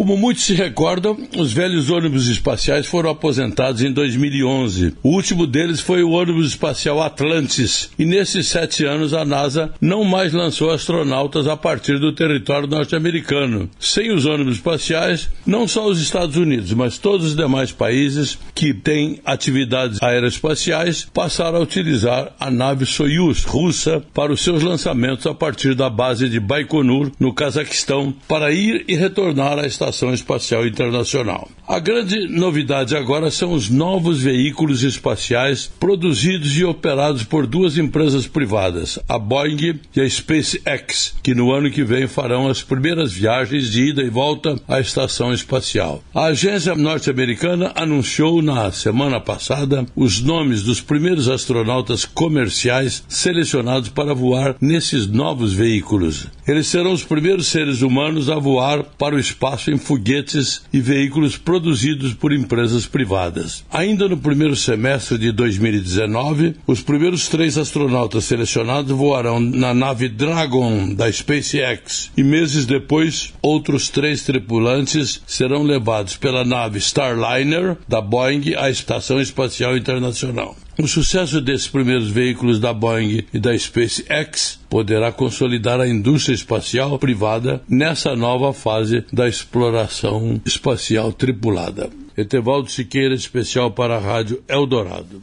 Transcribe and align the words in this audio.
Como 0.00 0.16
muitos 0.16 0.44
se 0.44 0.54
recordam, 0.54 1.14
os 1.36 1.52
velhos 1.52 1.90
ônibus 1.90 2.26
espaciais 2.28 2.86
foram 2.86 3.10
aposentados 3.10 3.82
em 3.82 3.92
2011. 3.92 4.94
O 5.02 5.10
último 5.10 5.46
deles 5.46 5.78
foi 5.78 6.02
o 6.02 6.12
ônibus 6.12 6.46
espacial 6.46 7.02
Atlantis, 7.02 7.90
e 7.98 8.06
nesses 8.06 8.48
sete 8.48 8.86
anos 8.86 9.12
a 9.12 9.26
NASA 9.26 9.74
não 9.78 10.02
mais 10.02 10.32
lançou 10.32 10.70
astronautas 10.70 11.46
a 11.46 11.54
partir 11.54 11.98
do 11.98 12.14
território 12.14 12.66
norte-americano. 12.66 13.68
Sem 13.78 14.10
os 14.10 14.24
ônibus 14.24 14.54
espaciais, 14.54 15.28
não 15.44 15.68
só 15.68 15.86
os 15.86 16.00
Estados 16.00 16.36
Unidos, 16.36 16.72
mas 16.72 16.96
todos 16.96 17.26
os 17.26 17.36
demais 17.36 17.70
países 17.70 18.38
que 18.54 18.72
têm 18.72 19.20
atividades 19.22 20.02
aeroespaciais 20.02 21.06
passaram 21.12 21.58
a 21.58 21.62
utilizar 21.62 22.32
a 22.40 22.50
nave 22.50 22.86
Soyuz 22.86 23.44
russa 23.44 24.02
para 24.14 24.32
os 24.32 24.40
seus 24.40 24.62
lançamentos 24.62 25.26
a 25.26 25.34
partir 25.34 25.74
da 25.74 25.90
base 25.90 26.26
de 26.26 26.40
Baikonur, 26.40 27.12
no 27.20 27.34
Cazaquistão, 27.34 28.14
para 28.26 28.50
ir 28.50 28.86
e 28.88 28.96
retornar 28.96 29.58
à 29.58 29.66
estação 29.66 29.89
Estação 29.90 30.14
Espacial 30.14 30.66
Internacional. 30.66 31.48
A 31.66 31.78
grande 31.78 32.26
novidade 32.28 32.96
agora 32.96 33.30
são 33.30 33.52
os 33.52 33.68
novos 33.68 34.22
veículos 34.22 34.82
espaciais 34.82 35.70
produzidos 35.78 36.56
e 36.56 36.64
operados 36.64 37.22
por 37.22 37.46
duas 37.46 37.76
empresas 37.76 38.26
privadas, 38.26 38.98
a 39.08 39.18
Boeing 39.18 39.78
e 39.94 40.00
a 40.00 40.08
SpaceX, 40.08 41.14
que 41.22 41.34
no 41.34 41.52
ano 41.52 41.70
que 41.70 41.84
vem 41.84 42.08
farão 42.08 42.48
as 42.48 42.62
primeiras 42.62 43.12
viagens 43.12 43.70
de 43.70 43.90
ida 43.90 44.02
e 44.02 44.10
volta 44.10 44.60
à 44.66 44.80
estação 44.80 45.32
espacial. 45.32 46.02
A 46.14 46.26
agência 46.26 46.74
norte-americana 46.74 47.72
anunciou 47.74 48.42
na 48.42 48.72
semana 48.72 49.20
passada 49.20 49.86
os 49.94 50.20
nomes 50.20 50.62
dos 50.62 50.80
primeiros 50.80 51.28
astronautas 51.28 52.04
comerciais 52.04 53.04
selecionados 53.08 53.88
para 53.88 54.14
voar 54.14 54.56
nesses 54.60 55.06
novos 55.06 55.52
veículos. 55.52 56.26
Eles 56.46 56.66
serão 56.66 56.92
os 56.92 57.04
primeiros 57.04 57.46
seres 57.46 57.80
humanos 57.80 58.28
a 58.28 58.36
voar 58.36 58.82
para 58.82 59.14
o 59.14 59.20
espaço 59.20 59.70
em 59.70 59.78
foguetes 59.80 60.62
e 60.72 60.80
veículos 60.80 61.36
produzidos 61.36 62.14
por 62.14 62.32
empresas 62.32 62.86
privadas. 62.86 63.64
Ainda 63.70 64.08
no 64.08 64.16
primeiro 64.16 64.54
semestre 64.54 65.18
de 65.18 65.32
2019, 65.32 66.56
os 66.66 66.80
primeiros 66.80 67.28
três 67.28 67.58
astronautas 67.58 68.24
selecionados 68.24 68.96
voarão 68.96 69.40
na 69.40 69.74
nave 69.74 70.08
Dragon 70.08 70.94
da 70.94 71.10
SpaceX 71.10 72.10
e 72.16 72.22
meses 72.22 72.66
depois, 72.66 73.32
outros 73.42 73.88
três 73.88 74.22
tripulantes 74.22 75.20
serão 75.26 75.62
levados 75.62 76.16
pela 76.16 76.44
nave 76.44 76.78
Starliner 76.78 77.76
da 77.88 78.00
Boeing 78.00 78.54
à 78.56 78.70
Estação 78.70 79.20
Espacial 79.20 79.76
Internacional. 79.76 80.56
O 80.82 80.88
sucesso 80.88 81.42
desses 81.42 81.68
primeiros 81.68 82.08
veículos 82.08 82.58
da 82.58 82.72
Boeing 82.72 83.24
e 83.34 83.38
da 83.38 83.56
SpaceX 83.56 84.58
poderá 84.66 85.12
consolidar 85.12 85.78
a 85.78 85.86
indústria 85.86 86.34
espacial 86.34 86.98
privada 86.98 87.62
nessa 87.68 88.16
nova 88.16 88.54
fase 88.54 89.04
da 89.12 89.28
exploração 89.28 90.40
espacial 90.42 91.12
tripulada. 91.12 91.90
Etevaldo 92.16 92.70
Siqueira, 92.70 93.14
especial 93.14 93.70
para 93.70 93.96
a 93.96 94.00
Rádio 94.00 94.42
Eldorado. 94.48 95.20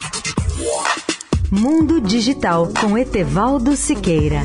Mundo 1.50 2.00
Digital 2.02 2.72
com 2.80 2.96
Etevaldo 2.96 3.74
Siqueira. 3.74 4.42